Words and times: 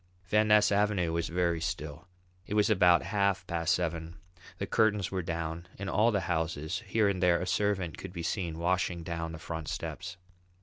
Van 0.29 0.47
Ness 0.47 0.71
Avenue 0.71 1.13
was 1.13 1.27
very 1.27 1.61
still. 1.61 2.07
It 2.47 2.55
was 2.55 2.71
about 2.71 3.03
half 3.03 3.45
past 3.45 3.75
seven. 3.75 4.15
The 4.57 4.65
curtains 4.65 5.11
were 5.11 5.21
down 5.21 5.67
in 5.77 5.89
all 5.89 6.09
the 6.09 6.21
houses; 6.21 6.81
here 6.87 7.07
and 7.07 7.21
there 7.21 7.39
a 7.39 7.45
servant 7.45 7.99
could 7.99 8.11
be 8.11 8.23
seen 8.23 8.57
washing 8.57 9.03
down 9.03 9.31
the 9.31 9.37
front 9.37 9.67
steps. 9.67 10.17